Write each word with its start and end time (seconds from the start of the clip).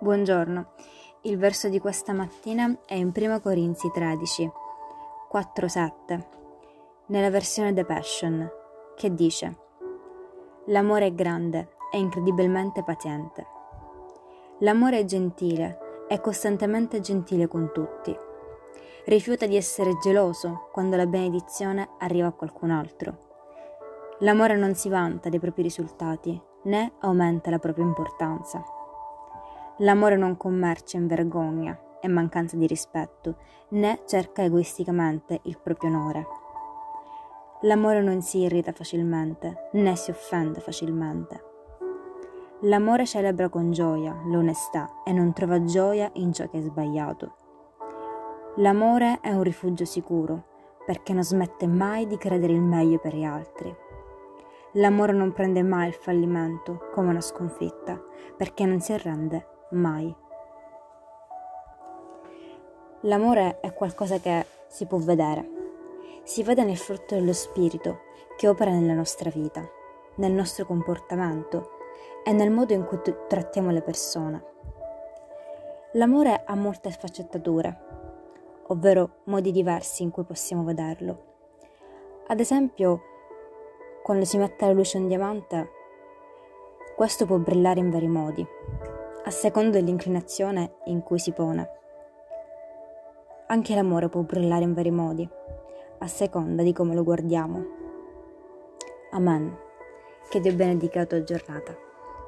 Buongiorno. 0.00 0.74
Il 1.22 1.38
verso 1.38 1.68
di 1.68 1.80
questa 1.80 2.12
mattina 2.12 2.82
è 2.86 2.94
in 2.94 3.10
1 3.12 3.40
Corinzi 3.40 3.90
13, 3.90 4.48
4-7, 5.28 6.26
nella 7.06 7.30
versione 7.30 7.74
The 7.74 7.84
Passion, 7.84 8.48
che 8.94 9.12
dice 9.12 9.56
L'amore 10.66 11.06
è 11.06 11.14
grande 11.14 11.70
e 11.90 11.98
incredibilmente 11.98 12.84
paziente. 12.84 13.44
L'amore 14.58 15.00
è 15.00 15.04
gentile 15.04 16.04
è 16.06 16.20
costantemente 16.20 17.00
gentile 17.00 17.48
con 17.48 17.72
tutti. 17.72 18.16
Rifiuta 19.06 19.46
di 19.46 19.56
essere 19.56 19.98
geloso 20.00 20.68
quando 20.70 20.94
la 20.94 21.06
benedizione 21.06 21.88
arriva 21.98 22.28
a 22.28 22.32
qualcun 22.32 22.70
altro. 22.70 23.26
L'amore 24.20 24.56
non 24.56 24.76
si 24.76 24.88
vanta 24.88 25.28
dei 25.28 25.40
propri 25.40 25.62
risultati 25.62 26.40
né 26.62 26.92
aumenta 27.00 27.50
la 27.50 27.58
propria 27.58 27.84
importanza. 27.84 28.62
L'amore 29.80 30.16
non 30.16 30.36
commercia 30.36 30.96
in 30.96 31.06
vergogna 31.06 31.78
e 32.00 32.08
mancanza 32.08 32.56
di 32.56 32.66
rispetto, 32.66 33.36
né 33.70 34.00
cerca 34.06 34.42
egoisticamente 34.42 35.38
il 35.44 35.56
proprio 35.62 35.90
onore. 35.90 36.26
L'amore 37.60 38.02
non 38.02 38.20
si 38.20 38.38
irrita 38.38 38.72
facilmente, 38.72 39.68
né 39.74 39.94
si 39.94 40.10
offende 40.10 40.58
facilmente. 40.58 41.44
L'amore 42.62 43.06
celebra 43.06 43.48
con 43.48 43.70
gioia 43.70 44.20
l'onestà 44.24 45.02
e 45.04 45.12
non 45.12 45.32
trova 45.32 45.62
gioia 45.62 46.10
in 46.14 46.32
ciò 46.32 46.48
che 46.48 46.58
è 46.58 46.62
sbagliato. 46.62 47.34
L'amore 48.56 49.20
è 49.20 49.30
un 49.30 49.44
rifugio 49.44 49.84
sicuro 49.84 50.46
perché 50.84 51.12
non 51.12 51.22
smette 51.22 51.68
mai 51.68 52.08
di 52.08 52.16
credere 52.16 52.52
il 52.52 52.62
meglio 52.62 52.98
per 52.98 53.14
gli 53.14 53.22
altri. 53.22 53.72
L'amore 54.72 55.12
non 55.12 55.32
prende 55.32 55.62
mai 55.62 55.86
il 55.86 55.94
fallimento 55.94 56.88
come 56.92 57.10
una 57.10 57.20
sconfitta 57.20 58.02
perché 58.36 58.66
non 58.66 58.80
si 58.80 58.92
arrende 58.92 59.56
mai. 59.70 60.14
L'amore 63.02 63.60
è 63.60 63.72
qualcosa 63.74 64.18
che 64.18 64.44
si 64.66 64.86
può 64.86 64.98
vedere. 64.98 65.56
Si 66.24 66.42
vede 66.42 66.64
nel 66.64 66.76
frutto 66.76 67.14
dello 67.14 67.32
spirito 67.32 68.00
che 68.36 68.48
opera 68.48 68.70
nella 68.70 68.92
nostra 68.92 69.30
vita, 69.30 69.66
nel 70.16 70.32
nostro 70.32 70.66
comportamento 70.66 71.76
e 72.24 72.32
nel 72.32 72.50
modo 72.50 72.72
in 72.72 72.84
cui 72.84 73.00
trattiamo 73.28 73.70
le 73.70 73.82
persone. 73.82 74.44
L'amore 75.92 76.42
ha 76.44 76.54
molte 76.54 76.90
sfaccettature, 76.90 77.78
ovvero 78.66 79.20
modi 79.24 79.52
diversi 79.52 80.02
in 80.02 80.10
cui 80.10 80.24
possiamo 80.24 80.64
vederlo. 80.64 81.24
Ad 82.26 82.40
esempio, 82.40 83.00
quando 84.02 84.24
si 84.24 84.38
mette 84.38 84.64
alla 84.64 84.74
luce 84.74 84.98
un 84.98 85.08
diamante, 85.08 85.70
questo 86.96 87.26
può 87.26 87.36
brillare 87.38 87.80
in 87.80 87.90
vari 87.90 88.08
modi 88.08 88.46
a 89.28 89.30
seconda 89.30 89.76
dell'inclinazione 89.76 90.76
in 90.86 91.02
cui 91.02 91.18
si 91.18 91.32
pone. 91.32 91.68
Anche 93.48 93.74
l'amore 93.74 94.08
può 94.08 94.22
brillare 94.22 94.64
in 94.64 94.72
vari 94.72 94.90
modi, 94.90 95.28
a 95.98 96.06
seconda 96.06 96.62
di 96.62 96.72
come 96.72 96.94
lo 96.94 97.04
guardiamo. 97.04 97.62
Amen. 99.10 99.54
Che 100.30 100.40
Dio 100.40 100.54
benedica 100.54 101.00
la 101.00 101.06
tua 101.06 101.22
giornata. 101.24 101.87